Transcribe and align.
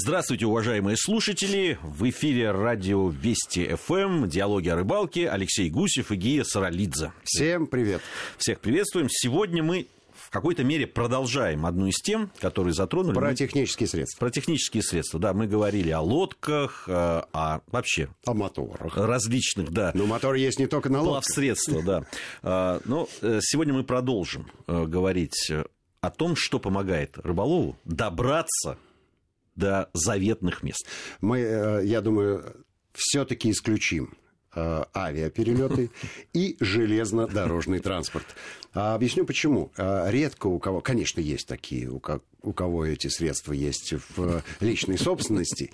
Здравствуйте, 0.00 0.46
уважаемые 0.46 0.96
слушатели. 0.96 1.76
В 1.82 2.08
эфире 2.08 2.52
радио 2.52 3.08
Вести 3.08 3.74
ФМ. 3.74 4.28
Диалоги 4.28 4.68
о 4.68 4.76
рыбалке. 4.76 5.28
Алексей 5.28 5.68
Гусев 5.70 6.12
и 6.12 6.14
Гия 6.14 6.44
Саралидзе. 6.44 7.12
Всем 7.24 7.66
привет. 7.66 8.00
Всех 8.36 8.60
приветствуем. 8.60 9.08
Сегодня 9.10 9.64
мы 9.64 9.88
в 10.14 10.30
какой-то 10.30 10.62
мере 10.62 10.86
продолжаем 10.86 11.66
одну 11.66 11.88
из 11.88 11.96
тем, 11.96 12.30
которые 12.38 12.74
затронули. 12.74 13.16
Про 13.16 13.30
мы... 13.30 13.34
технические 13.34 13.88
средства. 13.88 14.20
Про 14.20 14.30
технические 14.30 14.84
средства, 14.84 15.18
да. 15.18 15.32
Мы 15.32 15.48
говорили 15.48 15.90
о 15.90 16.00
лодках, 16.00 16.84
э, 16.86 16.92
о 17.32 17.62
вообще... 17.66 18.08
О 18.24 18.34
моторах. 18.34 18.96
Различных, 18.96 19.72
да. 19.72 19.90
Но 19.94 20.06
мотор 20.06 20.36
есть 20.36 20.60
не 20.60 20.68
только 20.68 20.90
на 20.90 21.00
лодках. 21.00 21.24
Плавсредства, 21.24 21.82
да. 21.82 22.04
А, 22.44 22.80
но 22.84 23.08
э, 23.20 23.40
сегодня 23.42 23.74
мы 23.74 23.82
продолжим 23.82 24.46
э, 24.68 24.84
говорить 24.84 25.50
о 26.00 26.10
том, 26.10 26.36
что 26.36 26.60
помогает 26.60 27.18
рыболову 27.18 27.76
добраться 27.84 28.78
до 29.58 29.90
заветных 29.92 30.62
мест. 30.62 30.86
Мы, 31.20 31.40
э, 31.40 31.84
я 31.84 32.00
думаю, 32.00 32.64
все-таки 32.94 33.50
исключим 33.50 34.16
авиаперелеты 34.94 35.90
и 36.32 36.56
железнодорожный 36.60 37.80
транспорт. 37.80 38.26
А 38.74 38.94
объясню 38.94 39.24
почему. 39.24 39.72
А, 39.76 40.08
редко 40.10 40.46
у 40.46 40.58
кого, 40.58 40.80
конечно, 40.80 41.20
есть 41.20 41.48
такие, 41.48 41.90
у, 41.90 42.00
у 42.42 42.52
кого 42.52 42.86
эти 42.86 43.08
средства 43.08 43.52
есть 43.52 43.94
в 44.16 44.42
личной 44.60 44.98
собственности, 44.98 45.72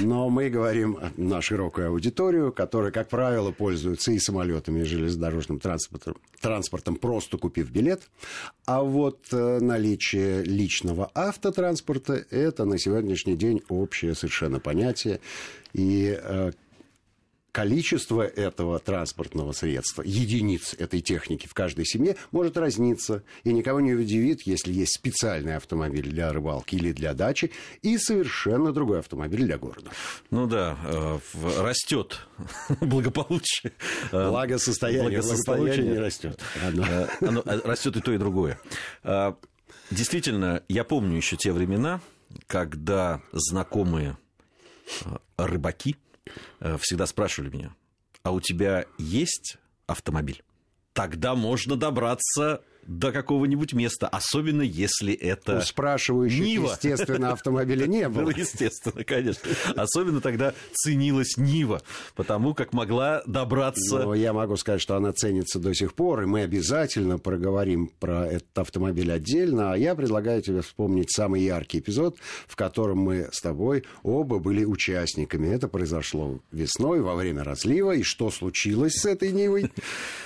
но 0.00 0.28
мы 0.28 0.50
говорим 0.50 0.98
на 1.16 1.40
широкую 1.40 1.88
аудиторию, 1.88 2.52
которая, 2.52 2.90
как 2.90 3.08
правило, 3.08 3.52
пользуется 3.52 4.12
и 4.12 4.18
самолетами, 4.18 4.80
и 4.80 4.84
железнодорожным 4.84 5.60
транспортом, 5.60 6.16
транспортом 6.40 6.96
просто 6.96 7.38
купив 7.38 7.70
билет. 7.70 8.02
А 8.66 8.82
вот 8.82 9.20
э, 9.32 9.58
наличие 9.60 10.42
личного 10.42 11.10
автотранспорта– 11.14 12.24
это 12.30 12.64
на 12.64 12.78
сегодняшний 12.78 13.36
день 13.36 13.62
общее 13.68 14.14
совершенно 14.14 14.60
понятие. 14.60 15.20
И 15.72 16.18
э, 16.20 16.52
количество 17.54 18.22
этого 18.22 18.80
транспортного 18.80 19.52
средства, 19.52 20.02
единиц 20.02 20.74
этой 20.76 21.00
техники 21.00 21.46
в 21.46 21.54
каждой 21.54 21.86
семье 21.86 22.16
может 22.32 22.56
разниться. 22.56 23.22
И 23.44 23.52
никого 23.52 23.78
не 23.80 23.94
удивит, 23.94 24.42
если 24.42 24.72
есть 24.72 24.96
специальный 24.96 25.54
автомобиль 25.54 26.10
для 26.10 26.32
рыбалки 26.32 26.74
или 26.74 26.90
для 26.90 27.14
дачи 27.14 27.52
и 27.80 27.96
совершенно 27.96 28.72
другой 28.72 28.98
автомобиль 28.98 29.44
для 29.44 29.56
города. 29.56 29.92
Ну 30.32 30.48
да, 30.48 30.76
э, 30.84 31.18
растет 31.60 32.26
благополучие. 32.80 33.72
Э, 34.10 34.30
благосостояние, 34.30 35.22
благополучие 35.22 35.86
не 35.86 35.98
растет. 35.98 36.40
Э, 36.60 37.06
растет 37.64 37.96
и 37.96 38.00
то, 38.00 38.12
и 38.12 38.18
другое. 38.18 38.58
Действительно, 39.92 40.64
я 40.68 40.82
помню 40.82 41.16
еще 41.16 41.36
те 41.36 41.52
времена, 41.52 42.00
когда 42.48 43.22
знакомые 43.32 44.18
рыбаки– 45.36 45.94
Э, 46.03 46.03
всегда 46.78 47.06
спрашивали 47.06 47.50
меня, 47.50 47.74
а 48.22 48.32
у 48.32 48.40
тебя 48.40 48.86
есть 48.98 49.58
автомобиль? 49.86 50.42
Тогда 50.92 51.34
можно 51.34 51.76
добраться 51.76 52.62
до 52.86 53.12
какого-нибудь 53.12 53.72
места, 53.72 54.08
особенно 54.08 54.62
если 54.62 55.12
это... 55.14 55.58
У 55.58 55.60
спрашивающих, 55.62 56.40
Нива. 56.40 56.70
естественно, 56.70 57.32
автомобиля 57.32 57.86
не 57.86 58.08
было. 58.10 58.22
Ну, 58.22 58.30
естественно, 58.30 59.04
конечно. 59.04 59.48
Особенно 59.76 60.20
тогда 60.20 60.54
ценилась 60.72 61.36
Нива, 61.36 61.82
потому 62.14 62.54
как 62.54 62.72
могла 62.72 63.22
добраться... 63.26 63.98
Но 63.98 64.14
я 64.14 64.32
могу 64.32 64.56
сказать, 64.56 64.80
что 64.80 64.96
она 64.96 65.12
ценится 65.12 65.58
до 65.58 65.74
сих 65.74 65.94
пор, 65.94 66.22
и 66.22 66.26
мы 66.26 66.42
обязательно 66.42 67.18
проговорим 67.18 67.90
про 67.98 68.26
этот 68.26 68.58
автомобиль 68.58 69.10
отдельно, 69.10 69.72
а 69.72 69.76
я 69.76 69.94
предлагаю 69.94 70.42
тебе 70.42 70.62
вспомнить 70.62 71.10
самый 71.10 71.42
яркий 71.42 71.78
эпизод, 71.78 72.16
в 72.46 72.56
котором 72.56 72.98
мы 72.98 73.28
с 73.32 73.40
тобой 73.40 73.84
оба 74.02 74.38
были 74.38 74.64
участниками. 74.64 75.48
Это 75.48 75.68
произошло 75.68 76.40
весной, 76.52 77.00
во 77.00 77.14
время 77.14 77.44
разлива, 77.44 77.92
и 77.92 78.02
что 78.02 78.30
случилось 78.30 78.94
с 78.94 79.06
этой 79.06 79.32
Нивой? 79.32 79.70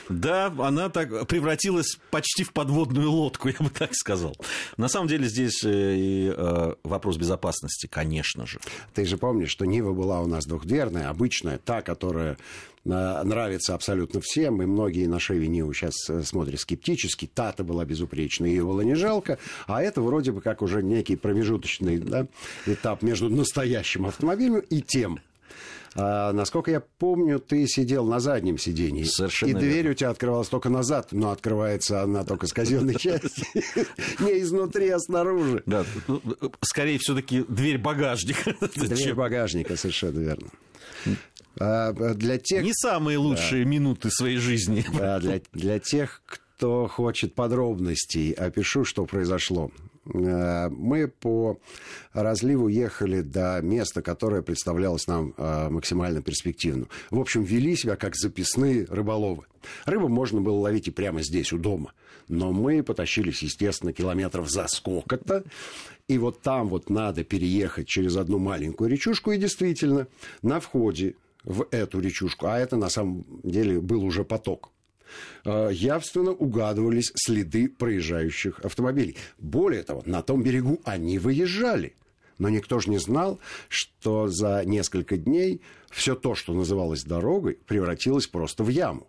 Да, 0.08 0.46
она 0.58 0.88
так 0.88 1.26
превратилась 1.26 1.98
почти 2.10 2.42
в 2.48 2.52
подводную 2.52 3.10
лодку, 3.10 3.48
я 3.48 3.56
бы 3.58 3.70
так 3.70 3.94
сказал. 3.94 4.34
На 4.76 4.88
самом 4.88 5.08
деле 5.08 5.28
здесь 5.28 5.62
э, 5.64 5.96
и 5.96 6.32
э, 6.34 6.74
вопрос 6.82 7.16
безопасности, 7.16 7.86
конечно 7.86 8.46
же. 8.46 8.58
Ты 8.94 9.04
же 9.04 9.18
помнишь, 9.18 9.50
что 9.50 9.66
Нива 9.66 9.92
была 9.92 10.20
у 10.20 10.26
нас 10.26 10.46
двухдверная, 10.46 11.10
обычная, 11.10 11.58
та, 11.58 11.82
которая 11.82 12.38
э, 12.84 13.22
нравится 13.24 13.74
абсолютно 13.74 14.20
всем, 14.22 14.62
и 14.62 14.66
многие 14.66 15.06
на 15.06 15.20
Шеве 15.20 15.48
Ниву 15.48 15.74
сейчас 15.74 15.94
смотрят 16.26 16.60
скептически. 16.60 17.28
Та-то 17.32 17.64
была 17.64 17.84
безупречная, 17.84 18.48
ее 18.48 18.64
было 18.64 18.80
не 18.80 18.94
жалко, 18.94 19.38
а 19.66 19.82
это 19.82 20.00
вроде 20.00 20.32
бы 20.32 20.40
как 20.40 20.62
уже 20.62 20.82
некий 20.82 21.16
промежуточный 21.16 21.98
да, 21.98 22.26
этап 22.66 23.02
между 23.02 23.28
настоящим 23.28 24.06
автомобилем 24.06 24.60
и 24.60 24.80
тем, 24.80 25.20
а, 25.94 26.32
насколько 26.32 26.70
я 26.70 26.82
помню, 26.98 27.38
ты 27.38 27.66
сидел 27.66 28.04
на 28.06 28.20
заднем 28.20 28.58
сидении. 28.58 29.04
Совершенно 29.04 29.50
И 29.50 29.54
дверь 29.54 29.74
верно. 29.76 29.90
у 29.90 29.94
тебя 29.94 30.10
открывалась 30.10 30.48
только 30.48 30.68
назад, 30.68 31.08
но 31.12 31.30
открывается 31.30 32.02
она 32.02 32.24
только 32.24 32.46
с 32.46 32.52
казенной 32.52 32.94
части. 32.98 33.46
Не 34.22 34.40
изнутри, 34.40 34.88
а 34.90 34.98
снаружи. 34.98 35.62
Да, 35.66 35.84
ну, 36.06 36.20
скорее 36.62 36.98
все-таки 36.98 37.44
дверь 37.48 37.78
багажника. 37.78 38.54
Дверь 38.74 39.14
багажника, 39.14 39.76
совершенно 39.76 40.20
верно. 40.20 40.48
А, 41.60 41.92
для 41.92 42.38
тех... 42.38 42.62
Не 42.62 42.72
самые 42.72 43.18
лучшие 43.18 43.64
да. 43.64 43.70
минуты 43.70 44.10
своей 44.10 44.36
жизни. 44.36 44.84
Да, 44.96 45.18
для, 45.18 45.40
для 45.52 45.78
тех, 45.78 46.22
кто 46.26 46.86
хочет 46.86 47.34
подробностей, 47.34 48.32
опишу, 48.32 48.84
что 48.84 49.06
произошло. 49.06 49.70
Э, 50.14 50.68
мы 50.70 51.08
по 51.08 51.58
разливу 52.12 52.68
ехали 52.68 53.20
до 53.20 53.60
места, 53.62 54.02
которое 54.02 54.42
представлялось 54.42 55.06
нам 55.06 55.34
э, 55.36 55.68
максимально 55.68 56.22
перспективным. 56.22 56.88
В 57.10 57.20
общем, 57.20 57.42
вели 57.42 57.76
себя 57.76 57.96
как 57.96 58.16
записные 58.16 58.86
рыболовы. 58.88 59.44
Рыбу 59.84 60.08
можно 60.08 60.40
было 60.40 60.58
ловить 60.58 60.88
и 60.88 60.92
прямо 60.92 61.22
здесь, 61.22 61.52
у 61.52 61.58
дома. 61.58 61.92
Но 62.28 62.52
мы 62.52 62.82
потащились, 62.82 63.42
естественно, 63.42 63.92
километров 63.92 64.50
за 64.50 64.66
сколько-то. 64.68 65.44
И 66.08 66.18
вот 66.18 66.40
там 66.40 66.68
вот 66.68 66.90
надо 66.90 67.24
переехать 67.24 67.86
через 67.86 68.16
одну 68.16 68.38
маленькую 68.38 68.90
речушку. 68.90 69.32
И 69.32 69.38
действительно, 69.38 70.06
на 70.42 70.60
входе 70.60 71.14
в 71.44 71.66
эту 71.70 72.00
речушку, 72.00 72.46
а 72.46 72.58
это 72.58 72.76
на 72.76 72.88
самом 72.88 73.24
деле 73.42 73.80
был 73.80 74.04
уже 74.04 74.24
поток, 74.24 74.70
явственно 75.44 76.30
угадывались 76.32 77.12
следы 77.14 77.68
проезжающих 77.68 78.60
автомобилей. 78.60 79.16
Более 79.38 79.82
того, 79.82 80.02
на 80.06 80.22
том 80.22 80.42
берегу 80.42 80.80
они 80.84 81.18
выезжали. 81.18 81.94
Но 82.38 82.48
никто 82.48 82.78
же 82.78 82.90
не 82.90 82.98
знал, 82.98 83.40
что 83.68 84.28
за 84.28 84.62
несколько 84.64 85.16
дней 85.16 85.60
все 85.90 86.14
то, 86.14 86.34
что 86.34 86.52
называлось 86.52 87.02
дорогой, 87.02 87.58
превратилось 87.66 88.26
просто 88.26 88.62
в 88.62 88.68
яму 88.68 89.08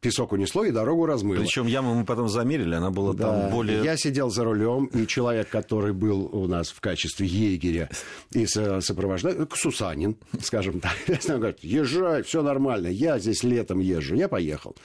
песок 0.00 0.32
унесло 0.32 0.64
и 0.64 0.70
дорогу 0.70 1.06
размыло. 1.06 1.40
Причем 1.40 1.66
яму 1.66 1.94
мы 1.94 2.04
потом 2.04 2.28
замерили, 2.28 2.74
она 2.74 2.90
была 2.90 3.12
да. 3.12 3.26
там 3.26 3.50
более... 3.50 3.82
Я 3.84 3.96
сидел 3.96 4.30
за 4.30 4.44
рулем, 4.44 4.86
и 4.86 5.06
человек, 5.06 5.48
который 5.48 5.92
был 5.92 6.26
у 6.32 6.46
нас 6.46 6.70
в 6.70 6.80
качестве 6.80 7.26
егеря 7.26 7.90
и 8.32 8.46
сопровождает, 8.46 9.52
Сусанин, 9.54 10.16
скажем 10.42 10.80
так, 10.80 10.94
он 11.28 11.36
говорит, 11.36 11.58
езжай, 11.62 12.22
все 12.22 12.42
нормально, 12.42 12.88
я 12.88 13.18
здесь 13.18 13.42
летом 13.42 13.80
езжу, 13.80 14.14
я 14.14 14.28
поехал. 14.28 14.76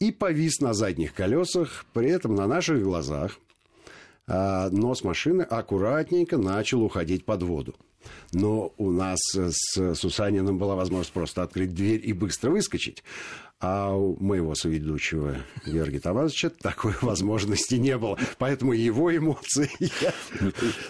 И 0.00 0.12
повис 0.12 0.60
на 0.60 0.74
задних 0.74 1.14
колесах, 1.14 1.86
при 1.92 2.10
этом 2.10 2.34
на 2.34 2.46
наших 2.46 2.82
глазах 2.82 3.38
а, 4.26 4.70
нос 4.70 5.04
машины 5.04 5.42
аккуратненько 5.42 6.36
начал 6.36 6.82
уходить 6.82 7.24
под 7.24 7.42
воду. 7.42 7.74
Но 8.32 8.72
у 8.76 8.90
нас 8.90 9.18
с 9.32 9.94
Сусаниным 9.94 10.58
была 10.58 10.74
возможность 10.74 11.12
просто 11.12 11.42
открыть 11.42 11.74
дверь 11.74 12.00
и 12.04 12.12
быстро 12.12 12.50
выскочить. 12.50 13.02
А 13.66 13.94
у 13.94 14.22
моего 14.22 14.54
соведущего 14.54 15.36
Георгия 15.64 15.98
Тамазовича 15.98 16.50
такой 16.50 16.92
возможности 17.00 17.76
не 17.76 17.96
было. 17.96 18.18
Поэтому 18.36 18.74
его 18.74 19.16
эмоции, 19.16 19.70
я 20.02 20.12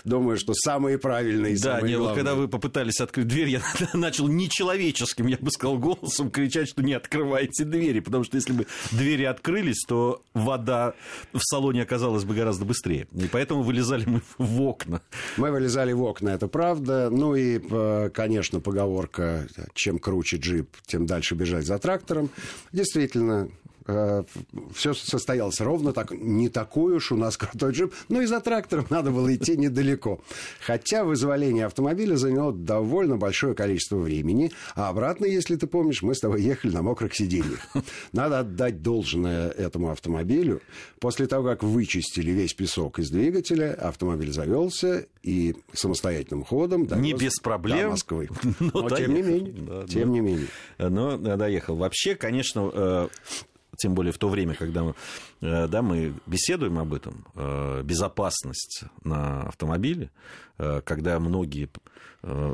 думаю, 0.02 0.36
что 0.38 0.54
самые 0.54 0.98
правильные 0.98 1.54
Да, 1.54 1.76
самые 1.76 1.92
не, 1.92 1.98
вот 2.00 2.16
когда 2.16 2.34
вы 2.34 2.48
попытались 2.48 3.00
открыть 3.00 3.28
дверь, 3.28 3.48
я 3.48 3.62
начал 3.94 4.26
нечеловеческим, 4.26 5.28
я 5.28 5.36
бы 5.36 5.52
сказал, 5.52 5.78
голосом 5.78 6.32
кричать, 6.32 6.68
что 6.68 6.82
не 6.82 6.94
открывайте 6.94 7.64
двери, 7.64 8.00
потому 8.00 8.24
что 8.24 8.38
если 8.38 8.52
бы 8.52 8.66
двери 8.90 9.22
открылись, 9.22 9.84
то 9.86 10.24
вода 10.34 10.94
в 11.32 11.42
салоне 11.42 11.82
оказалась 11.82 12.24
бы 12.24 12.34
гораздо 12.34 12.64
быстрее. 12.64 13.06
И 13.14 13.28
поэтому 13.30 13.62
вылезали 13.62 14.04
мы 14.04 14.20
в 14.36 14.62
окна. 14.62 15.00
Мы 15.36 15.52
вылезали 15.52 15.92
в 15.92 16.02
окна, 16.02 16.30
это 16.30 16.48
правда. 16.48 17.08
Ну 17.08 17.36
и, 17.36 17.60
э, 17.70 18.10
конечно, 18.12 18.58
поговорка, 18.58 19.46
чем 19.74 20.00
круче 20.00 20.38
джип, 20.38 20.70
тем 20.86 21.06
дальше 21.06 21.36
бежать 21.36 21.66
за 21.66 21.78
трактором. 21.78 22.30
Действительно, 22.72 23.50
все 23.86 24.94
состоялось 24.94 25.60
ровно 25.60 25.92
так. 25.92 26.10
Не 26.12 26.48
такой 26.48 26.94
уж 26.94 27.12
у 27.12 27.16
нас 27.16 27.36
крутой 27.38 27.72
джип. 27.72 27.92
Но 28.08 28.22
и 28.22 28.26
за 28.26 28.40
трактором 28.40 28.86
надо 28.90 29.10
было 29.10 29.34
идти 29.34 29.56
недалеко. 29.56 30.20
Хотя 30.60 31.04
вызволение 31.04 31.66
автомобиля 31.66 32.16
заняло 32.16 32.52
довольно 32.52 33.16
большое 33.16 33.54
количество 33.54 33.96
времени. 33.96 34.52
А 34.74 34.88
обратно, 34.88 35.26
если 35.26 35.56
ты 35.56 35.66
помнишь, 35.66 36.02
мы 36.02 36.14
с 36.14 36.20
тобой 36.20 36.42
ехали 36.42 36.72
на 36.72 36.82
мокрых 36.82 37.14
сиденьях. 37.14 37.66
Надо 38.12 38.40
отдать 38.40 38.82
должное 38.82 39.50
этому 39.50 39.90
автомобилю. 39.90 40.60
После 40.98 41.26
того, 41.26 41.48
как 41.48 41.62
вычистили 41.62 42.30
весь 42.30 42.54
песок 42.54 42.98
из 42.98 43.10
двигателя, 43.10 43.74
автомобиль 43.74 44.32
завелся 44.32 45.06
и 45.22 45.54
самостоятельным 45.72 46.44
ходом 46.44 46.86
Не 46.96 47.12
без 47.12 47.38
проблем. 47.40 47.82
До 47.82 47.88
Москвы. 47.90 48.28
Но, 48.60 48.82
Но 48.82 48.90
тем 48.90 49.14
не 49.14 49.22
менее. 49.22 49.52
Да, 49.52 49.86
тем 49.86 50.12
не 50.12 50.20
менее. 50.20 50.48
Но 50.78 51.18
доехал. 51.18 51.76
Вообще, 51.76 52.14
конечно, 52.14 52.70
э, 52.72 53.08
тем 53.76 53.94
более 53.94 54.12
в 54.12 54.18
то 54.18 54.28
время, 54.28 54.54
когда 54.54 54.84
мы, 54.84 54.94
э, 55.40 55.68
да, 55.68 55.82
мы 55.82 56.14
беседуем 56.26 56.78
об 56.78 56.94
этом, 56.94 57.26
э, 57.34 57.82
безопасность 57.82 58.84
на 59.02 59.42
автомобиле, 59.42 60.10
э, 60.58 60.80
когда 60.84 61.18
многие, 61.18 61.68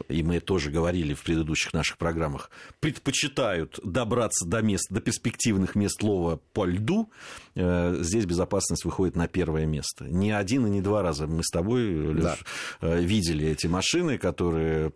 и 0.08 0.22
мы 0.24 0.40
тоже 0.40 0.72
говорили 0.72 1.14
в 1.14 1.22
предыдущих 1.22 1.72
наших 1.72 1.96
программах, 1.96 2.50
предпочитают 2.80 3.78
добраться 3.84 4.44
до 4.44 4.62
мест, 4.62 4.86
до 4.90 5.00
перспективных 5.00 5.76
мест 5.76 6.02
лова 6.02 6.40
по 6.52 6.64
льду, 6.64 7.08
здесь 7.54 8.24
безопасность 8.24 8.84
выходит 8.84 9.14
на 9.14 9.28
первое 9.28 9.66
место. 9.66 10.06
Не 10.06 10.32
один 10.32 10.66
и 10.66 10.70
не 10.70 10.80
два 10.80 11.02
раза 11.02 11.28
мы 11.28 11.44
с 11.44 11.50
тобой, 11.50 11.88
Леш, 11.88 12.44
да. 12.80 12.96
видели 12.96 13.46
эти 13.46 13.68
машины, 13.68 14.18
которые 14.18 14.92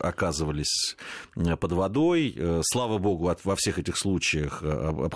оказывались 0.00 0.96
под 1.34 1.72
водой. 1.72 2.36
Слава 2.62 2.98
богу, 2.98 3.34
во 3.44 3.56
всех 3.56 3.78
этих 3.78 3.96
случаях 3.96 4.62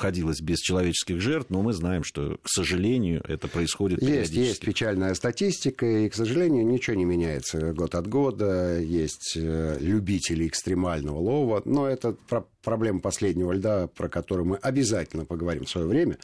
обходилось 0.05 0.43
без 0.43 0.59
человеческих 0.59 1.21
жертв, 1.21 1.49
но 1.49 1.62
мы 1.62 1.73
знаем, 1.73 2.05
что, 2.05 2.37
к 2.43 2.49
сожалению, 2.49 3.23
это 3.27 3.49
происходит 3.49 4.03
Есть, 4.03 4.33
есть 4.35 4.61
печальная 4.61 5.15
статистика, 5.15 5.87
и, 5.87 6.09
к 6.11 6.15
сожалению, 6.15 6.67
ничего 6.67 6.95
не 6.95 7.06
меняется 7.06 7.73
год 7.73 7.95
от 7.95 8.06
года. 8.06 8.79
Есть 8.79 9.33
э, 9.37 9.79
любители 9.81 10.47
экстремального 10.47 11.19
лова, 11.19 11.62
но 11.65 11.89
это 11.89 12.17
проблема 12.65 13.01
последнего 13.01 13.53
льда, 13.53 13.87
про 13.87 14.09
которую 14.09 14.47
мы 14.47 14.57
обязательно 14.57 15.25
поговорим 15.25 15.65
в 15.65 15.71
свое 15.71 15.87
время, 15.87 16.19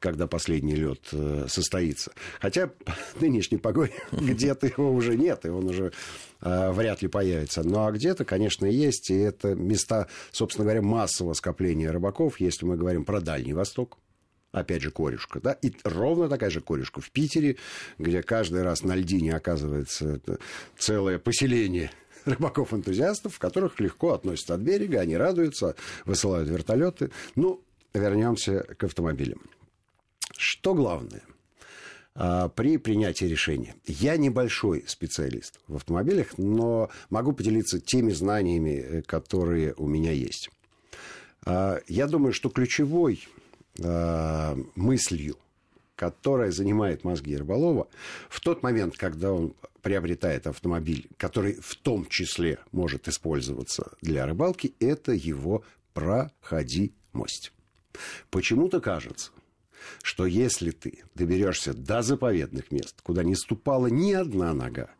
когда 0.00 0.26
последний 0.26 0.74
лед 0.74 1.08
э, 1.12 1.46
состоится. 1.48 2.12
Хотя 2.40 2.70
нынешней 3.20 3.58
погоде 3.58 3.92
где-то 4.10 4.66
его 4.66 4.92
уже 4.92 5.16
нет, 5.16 5.44
и 5.44 5.48
он 5.48 5.68
уже 5.68 5.92
э, 6.40 6.72
вряд 6.72 7.02
ли 7.02 7.08
появится. 7.08 7.62
Ну, 7.62 7.84
а 7.84 7.92
где-то, 7.92 8.24
конечно, 8.24 8.66
есть, 8.66 9.10
и 9.10 9.14
это 9.14 9.54
места, 9.54 10.08
собственно 10.32 10.64
говоря, 10.64 10.82
массового 10.82 11.34
скопления 11.34 11.92
рыбаков, 11.92 12.40
если 12.40 12.64
мы 12.64 12.76
говорим 12.76 13.04
про 13.04 13.20
Дальний 13.20 13.52
Восток, 13.52 13.98
опять 14.52 14.82
же, 14.82 14.90
корюшка, 14.90 15.40
да, 15.40 15.52
и 15.52 15.72
ровно 15.84 16.28
такая 16.28 16.50
же 16.50 16.60
корюшка 16.60 17.00
в 17.00 17.10
Питере, 17.10 17.56
где 17.98 18.22
каждый 18.22 18.62
раз 18.62 18.82
на 18.82 18.94
льдине 18.94 19.34
оказывается 19.34 20.20
целое 20.78 21.18
поселение 21.18 21.90
рыбаков-энтузиастов, 22.26 23.38
которых 23.38 23.80
легко 23.80 24.12
относятся 24.12 24.54
от 24.54 24.60
берега, 24.60 25.00
они 25.00 25.16
радуются, 25.16 25.74
высылают 26.04 26.48
вертолеты. 26.48 27.10
Ну, 27.34 27.62
вернемся 27.94 28.60
к 28.62 28.84
автомобилям. 28.84 29.40
Что 30.36 30.74
главное? 30.74 31.22
А, 32.14 32.48
при 32.48 32.76
принятии 32.76 33.24
решения. 33.24 33.74
Я 33.86 34.16
небольшой 34.16 34.84
специалист 34.86 35.60
в 35.66 35.76
автомобилях, 35.76 36.36
но 36.36 36.90
могу 37.08 37.32
поделиться 37.32 37.80
теми 37.80 38.12
знаниями, 38.12 38.70
э, 38.70 39.02
которые 39.02 39.74
у 39.74 39.86
меня 39.86 40.12
есть. 40.12 40.50
А, 41.46 41.80
я 41.88 42.06
думаю, 42.06 42.34
что 42.34 42.50
ключевой 42.50 43.26
э, 43.78 44.56
мыслью, 44.74 45.36
которая 46.02 46.50
занимает 46.50 47.04
мозги 47.04 47.36
рыболова, 47.36 47.86
в 48.28 48.40
тот 48.40 48.64
момент, 48.64 48.96
когда 48.96 49.32
он 49.32 49.54
приобретает 49.82 50.48
автомобиль, 50.48 51.08
который 51.16 51.54
в 51.60 51.76
том 51.76 52.06
числе 52.06 52.58
может 52.72 53.06
использоваться 53.06 53.92
для 54.02 54.26
рыбалки, 54.26 54.74
это 54.80 55.12
его 55.12 55.62
проходимость. 55.94 57.52
Почему-то 58.30 58.80
кажется, 58.80 59.30
что 60.02 60.26
если 60.26 60.72
ты 60.72 61.04
доберешься 61.14 61.72
до 61.72 62.02
заповедных 62.02 62.72
мест, 62.72 63.00
куда 63.04 63.22
не 63.22 63.36
ступала 63.36 63.86
ни 63.86 64.12
одна 64.12 64.54
нога, 64.54 64.90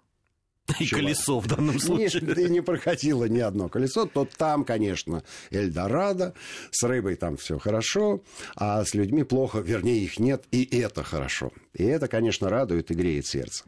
и 0.79 0.85
Чего? 0.85 1.01
колесо 1.01 1.41
в 1.41 1.47
данном 1.47 1.79
случае. 1.79 2.23
Нет, 2.23 2.35
ты 2.35 2.49
не 2.49 2.61
проходило 2.63 3.25
ни 3.25 3.41
одно 3.41 3.69
колесо, 3.69 4.07
то 4.07 4.27
там, 4.37 4.65
конечно, 4.65 5.23
Эльдорадо, 5.51 6.35
с 6.71 6.83
рыбой 6.83 7.17
там 7.17 7.37
все 7.37 7.59
хорошо, 7.59 8.23
а 8.57 8.85
с 8.85 8.95
людьми 8.95 9.25
плохо, 9.25 9.59
вернее, 9.59 9.99
их 9.99 10.19
нет, 10.19 10.45
и 10.51 10.65
это 10.79 11.03
хорошо. 11.03 11.53
И 11.75 11.85
это, 11.85 12.09
конечно, 12.09 12.49
радует 12.49 12.91
и 12.91 12.95
греет 12.95 13.27
сердце. 13.27 13.65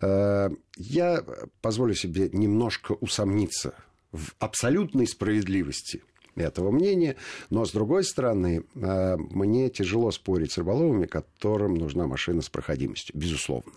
Э, 0.00 0.50
я 0.76 1.24
позволю 1.60 1.94
себе 1.94 2.28
немножко 2.32 2.92
усомниться 2.92 3.74
в 4.12 4.34
абсолютной 4.38 5.06
справедливости 5.06 6.02
этого 6.36 6.70
мнения, 6.70 7.16
но, 7.50 7.64
с 7.64 7.72
другой 7.72 8.04
стороны, 8.04 8.64
э, 8.74 9.16
мне 9.16 9.68
тяжело 9.70 10.10
спорить 10.10 10.52
с 10.52 10.58
рыболовами, 10.58 11.06
которым 11.06 11.74
нужна 11.74 12.06
машина 12.06 12.42
с 12.42 12.48
проходимостью, 12.48 13.16
безусловно. 13.16 13.72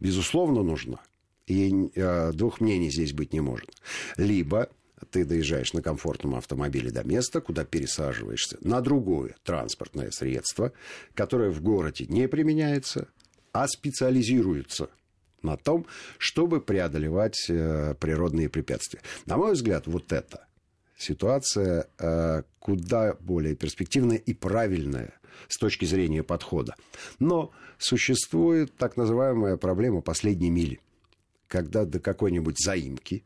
Безусловно, 0.00 0.62
нужна. 0.62 0.98
И 1.46 1.90
э, 1.94 2.32
двух 2.32 2.60
мнений 2.60 2.90
здесь 2.90 3.12
быть 3.12 3.32
не 3.32 3.40
может. 3.40 3.70
Либо 4.16 4.68
ты 5.10 5.24
доезжаешь 5.24 5.72
на 5.72 5.82
комфортном 5.82 6.36
автомобиле 6.36 6.90
до 6.90 7.04
места, 7.04 7.40
куда 7.40 7.64
пересаживаешься 7.64 8.56
на 8.60 8.80
другое 8.80 9.34
транспортное 9.42 10.10
средство, 10.10 10.72
которое 11.14 11.50
в 11.50 11.60
городе 11.60 12.06
не 12.08 12.28
применяется, 12.28 13.08
а 13.52 13.66
специализируется 13.68 14.88
на 15.42 15.56
том, 15.56 15.86
чтобы 16.18 16.60
преодолевать 16.60 17.46
э, 17.48 17.94
природные 17.98 18.48
препятствия. 18.48 19.00
На 19.26 19.36
мой 19.36 19.52
взгляд, 19.52 19.86
вот 19.86 20.12
это 20.12 20.46
ситуация 20.96 21.88
э, 21.98 22.42
куда 22.60 23.14
более 23.20 23.56
перспективная 23.56 24.18
и 24.18 24.32
правильная 24.34 25.14
с 25.48 25.58
точки 25.58 25.84
зрения 25.84 26.22
подхода. 26.22 26.76
Но 27.18 27.50
существует 27.78 28.72
так 28.76 28.96
называемая 28.96 29.56
проблема 29.56 30.00
последней 30.00 30.50
мили– 30.50 30.80
когда 31.52 31.84
до 31.84 32.00
какой-нибудь 32.00 32.56
заимки, 32.58 33.24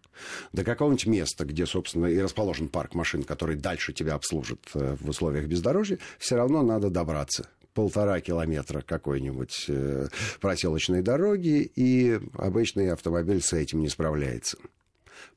до 0.53 0.65
какого-нибудь 0.65 1.07
места, 1.07 1.45
где, 1.45 1.65
собственно, 1.65 2.07
и 2.07 2.19
расположен 2.19 2.67
парк 2.67 2.95
машин, 2.95 3.23
который 3.23 3.55
дальше 3.55 3.93
тебя 3.93 4.15
обслужит 4.15 4.59
э, 4.75 4.97
в 5.01 5.09
условиях 5.09 5.47
бездорожья, 5.47 6.01
все 6.19 6.35
равно 6.35 6.63
надо 6.63 6.91
добраться 6.91 7.49
полтора 7.73 8.21
километра 8.21 8.81
какой-нибудь 8.81 9.67
э, 9.69 10.09
проселочной 10.41 11.03
дороги, 11.03 11.71
и 11.77 12.19
обычный 12.37 12.91
автомобиль 12.93 13.41
с 13.41 13.53
этим 13.53 13.79
не 13.79 13.89
справляется. 13.89 14.59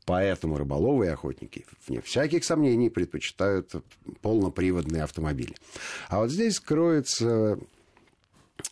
Поэтому 0.05 0.57
рыболовы 0.57 1.05
и 1.05 1.09
охотники, 1.09 1.67
вне 1.87 2.01
всяких 2.01 2.43
сомнений, 2.43 2.89
предпочитают 2.89 3.71
полноприводные 4.23 5.03
автомобили. 5.03 5.53
А 6.07 6.21
вот 6.21 6.31
здесь 6.31 6.59
кроется 6.59 7.59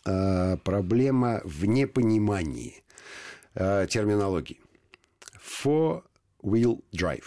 э, 0.04 0.56
проблема 0.64 1.40
в 1.44 1.66
непонимании 1.66 2.82
э, 3.54 3.86
терминологии. 3.88 4.60
Four-wheel 5.62 6.82
drive. 6.92 7.24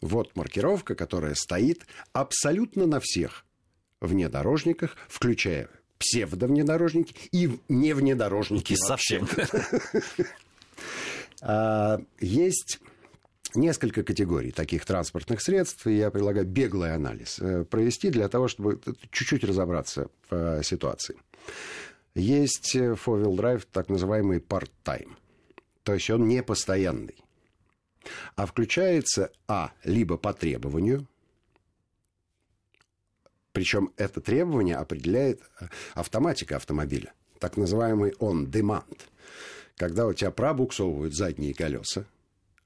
Вот 0.00 0.34
маркировка, 0.34 0.94
которая 0.94 1.34
стоит 1.34 1.86
абсолютно 2.12 2.86
на 2.86 3.00
всех 3.00 3.44
внедорожниках, 4.00 4.96
включая 5.08 5.68
псевдовнедорожники 5.98 7.14
и 7.30 7.50
не 7.68 7.92
внедорожники 7.92 8.74
совсем. 8.74 9.28
А, 11.42 11.98
есть 12.20 12.80
несколько 13.54 14.02
категорий 14.02 14.50
таких 14.50 14.84
транспортных 14.84 15.40
средств, 15.40 15.86
и 15.86 15.96
я 15.96 16.10
предлагаю 16.10 16.46
беглый 16.46 16.94
анализ 16.94 17.38
э, 17.38 17.64
провести 17.64 18.10
для 18.10 18.28
того, 18.28 18.48
чтобы 18.48 18.78
чуть-чуть 19.10 19.44
разобраться 19.44 20.08
в 20.28 20.34
э, 20.34 20.62
ситуации. 20.62 21.16
Есть 22.20 22.76
э, 22.76 22.92
four-wheel 22.92 23.34
drive, 23.34 23.66
так 23.72 23.88
называемый 23.88 24.40
part-time. 24.40 25.16
То 25.84 25.94
есть 25.94 26.10
он 26.10 26.28
не 26.28 26.42
постоянный. 26.42 27.16
А 28.36 28.44
включается, 28.44 29.32
а, 29.48 29.72
либо 29.84 30.18
по 30.18 30.34
требованию, 30.34 31.06
причем 33.52 33.92
это 33.96 34.20
требование 34.20 34.76
определяет 34.76 35.40
э, 35.60 35.68
автоматика 35.94 36.56
автомобиля, 36.56 37.14
так 37.38 37.56
называемый 37.56 38.12
on-demand. 38.20 38.98
Когда 39.76 40.06
у 40.06 40.12
тебя 40.12 40.30
пробуксовывают 40.30 41.14
задние 41.14 41.54
колеса, 41.54 42.04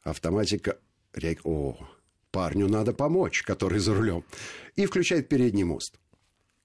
автоматика 0.02 0.78
о, 1.44 1.78
парню 2.32 2.66
надо 2.66 2.92
помочь, 2.92 3.42
который 3.42 3.78
за 3.78 3.94
рулем, 3.94 4.24
и 4.74 4.84
включает 4.86 5.28
передний 5.28 5.62
мост. 5.62 6.00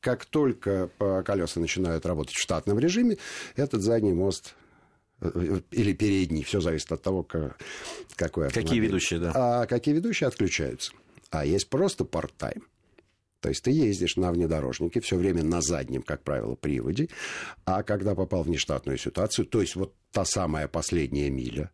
Как 0.01 0.25
только 0.25 0.89
колеса 1.25 1.60
начинают 1.60 2.06
работать 2.06 2.36
в 2.36 2.41
штатном 2.41 2.79
режиме, 2.79 3.18
этот 3.56 3.82
задний 3.82 4.13
мост 4.13 4.56
э, 5.22 5.60
или 5.72 5.94
передний, 5.94 6.44
все 6.44 6.62
зависит 6.62 6.91
от 6.91 7.01
того, 7.01 7.24
какой 7.24 8.48
автомобиль. 8.48 8.51
Какие 8.51 8.79
ведущие, 8.79 9.20
да. 9.20 9.32
А 9.36 9.65
какие 9.65 9.94
ведущие 9.94 10.27
отключаются. 10.27 10.94
А 11.32 11.46
есть 11.46 11.70
просто 11.70 12.06
part-time. 12.06 12.63
То 13.41 13.50
есть 13.50 13.63
ты 13.63 13.72
ездишь 13.72 14.18
на 14.18 14.32
внедорожнике 14.32 15.00
все 15.00 15.15
время 15.15 15.44
на 15.44 15.62
заднем, 15.62 16.01
как 16.01 16.24
правило, 16.24 16.56
приводе, 16.56 17.08
а 17.65 17.84
когда 17.84 18.13
попал 18.15 18.44
в 18.44 18.48
внештатную 18.48 18.98
ситуацию, 18.98 19.46
то 19.46 19.62
есть 19.62 19.75
вот 19.75 19.94
та 20.12 20.25
самая 20.25 20.68
последняя 20.68 21.29
миля, 21.29 21.72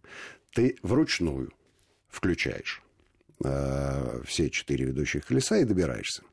ты 0.53 0.77
вручную 0.83 1.51
включаешь 2.07 2.83
э, 3.43 4.21
все 4.25 4.49
четыре 4.49 4.85
ведущих 4.85 5.25
колеса 5.25 5.57
и 5.57 5.63
добираешься. 5.63 6.23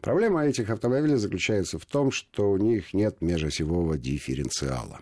Проблема 0.00 0.44
этих 0.44 0.70
автомобилей 0.70 1.16
заключается 1.16 1.78
в 1.78 1.86
том, 1.86 2.10
что 2.10 2.50
у 2.50 2.56
них 2.56 2.92
нет 2.94 3.20
межосевого 3.20 3.96
дифференциала. 3.96 5.00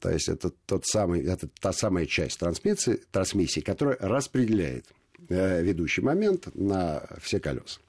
То 0.00 0.10
есть 0.10 0.28
это, 0.28 0.50
тот 0.66 0.84
самый, 0.84 1.24
это 1.24 1.48
та 1.60 1.72
самая 1.72 2.06
часть 2.06 2.40
трансмиссии, 2.40 3.00
трансмиссии, 3.10 3.60
которая 3.60 3.96
распределяет 4.00 4.86
э, 5.28 5.62
ведущий 5.62 6.02
момент 6.02 6.48
на 6.54 7.06
все 7.20 7.38
колеса. 7.38 7.80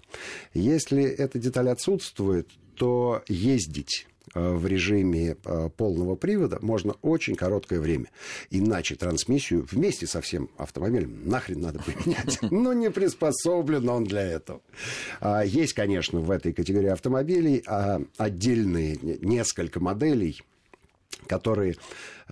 Если 0.53 1.03
эта 1.03 1.39
деталь 1.39 1.69
отсутствует, 1.69 2.49
то 2.75 3.23
ездить 3.27 4.07
в 4.33 4.65
режиме 4.65 5.37
э, 5.45 5.69
полного 5.75 6.15
привода 6.15 6.57
можно 6.61 6.93
очень 7.01 7.35
короткое 7.35 7.79
время. 7.79 8.09
Иначе 8.49 8.95
трансмиссию 8.95 9.67
вместе 9.69 10.07
со 10.07 10.21
всем 10.21 10.49
автомобилем 10.57 11.21
нахрен 11.25 11.61
надо 11.61 11.79
поменять. 11.79 12.39
Но 12.51 12.73
не 12.73 12.89
приспособлен 12.89 13.87
он 13.89 14.05
для 14.05 14.21
этого. 14.21 14.61
А, 15.19 15.43
есть, 15.43 15.73
конечно, 15.73 16.19
в 16.19 16.31
этой 16.31 16.53
категории 16.53 16.89
автомобилей 16.89 17.63
а, 17.67 18.01
отдельные 18.17 18.97
несколько 19.01 19.79
моделей, 19.79 20.41
которые 21.27 21.75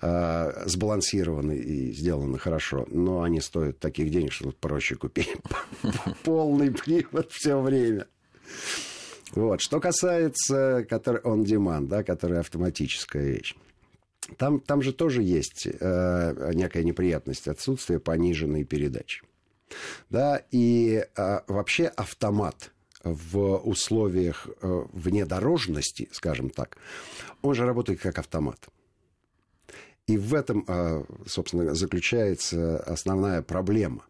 э, 0.02 0.64
сбалансированы 0.66 1.56
и 1.58 1.92
сделаны 1.94 2.38
хорошо, 2.40 2.88
но 2.90 3.22
они 3.22 3.40
стоят 3.40 3.80
таких 3.80 4.10
денег, 4.12 4.32
что 4.32 4.46
тут 4.46 4.58
проще 4.58 4.96
купить 4.96 5.30
полный 6.24 6.72
привод 6.72 7.32
все 7.32 7.60
время. 7.60 8.08
Вот. 9.34 9.62
Что 9.62 9.80
касается 9.80 10.86
который 10.90 11.22
on 11.22 11.44
demand, 11.44 11.88
да, 11.88 12.04
которая 12.04 12.42
автоматическая 12.42 13.24
вещь. 13.24 13.56
Там, 14.38 14.60
там 14.60 14.82
же 14.82 14.94
тоже 14.94 15.24
есть 15.24 15.68
э, 15.68 16.52
некая 16.54 16.84
неприятность 16.84 17.48
отсутствия 17.48 18.00
пониженной 18.00 18.64
передачи. 18.64 19.24
Да, 20.10 20.42
и 20.52 21.06
э, 21.16 21.40
вообще 21.48 21.88
автомат 21.88 22.72
в 23.04 23.58
условиях 23.58 24.48
э, 24.48 24.84
внедорожности, 24.94 26.08
скажем 26.12 26.50
так, 26.50 26.78
он 27.42 27.56
же 27.56 27.66
работает 27.66 28.00
как 28.00 28.20
автомат. 28.20 28.68
И 30.08 30.18
в 30.18 30.34
этом, 30.34 30.66
э, 30.68 31.04
собственно, 31.26 31.74
заключается 31.74 32.78
основная 32.80 33.42
проблема. 33.42 34.06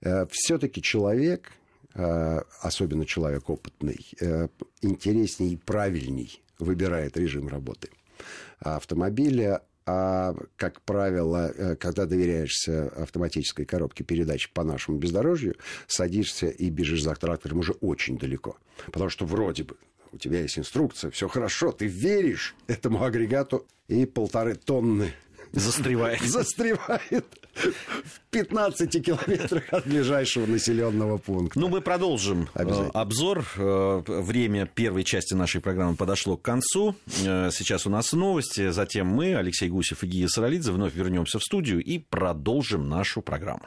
Э, 0.00 0.26
Все-таки 0.30 0.80
человек, 0.80 1.52
особенно 1.94 3.04
человек 3.04 3.50
опытный, 3.50 4.06
э, 4.20 4.48
интересней 4.80 5.52
и 5.52 5.56
правильней 5.56 6.42
выбирает 6.58 7.16
режим 7.16 7.48
работы 7.48 7.90
автомобиля, 8.60 9.62
а, 9.84 10.34
как 10.56 10.80
правило, 10.82 11.52
э, 11.54 11.76
когда 11.76 12.06
доверяешься 12.06 12.88
автоматической 12.88 13.64
коробке 13.64 14.04
передач 14.04 14.50
по 14.50 14.62
нашему 14.62 14.98
бездорожью, 14.98 15.56
садишься 15.88 16.46
и 16.46 16.70
бежишь 16.70 17.02
за 17.02 17.14
трактором 17.16 17.58
уже 17.58 17.72
очень 17.72 18.18
далеко. 18.18 18.56
Потому 18.86 19.10
что 19.10 19.26
вроде 19.26 19.64
бы 19.64 19.76
у 20.12 20.18
тебя 20.18 20.40
есть 20.40 20.58
инструкция, 20.58 21.10
все 21.10 21.26
хорошо, 21.26 21.72
ты 21.72 21.86
веришь 21.86 22.54
этому 22.68 23.02
агрегату, 23.02 23.66
и 23.88 24.06
полторы 24.06 24.54
тонны 24.54 25.12
Застревает. 25.52 26.20
Застревает 26.22 27.26
в 27.54 28.20
15 28.30 29.04
километрах 29.04 29.64
от 29.72 29.86
ближайшего 29.86 30.46
населенного 30.46 31.18
пункта. 31.18 31.60
Ну, 31.60 31.68
мы 31.68 31.80
продолжим 31.82 32.48
э, 32.54 32.90
обзор. 32.94 33.44
Э, 33.56 34.02
время 34.06 34.66
первой 34.66 35.04
части 35.04 35.34
нашей 35.34 35.60
программы 35.60 35.96
подошло 35.96 36.36
к 36.36 36.42
концу. 36.42 36.96
Э, 37.24 37.50
сейчас 37.52 37.86
у 37.86 37.90
нас 37.90 38.12
новости. 38.12 38.70
Затем 38.70 39.06
мы, 39.06 39.36
Алексей 39.36 39.68
Гусев 39.68 40.02
и 40.02 40.06
Гия 40.06 40.28
Саралидзе, 40.28 40.72
вновь 40.72 40.94
вернемся 40.94 41.38
в 41.38 41.42
студию 41.42 41.82
и 41.82 41.98
продолжим 41.98 42.88
нашу 42.88 43.20
программу. 43.20 43.66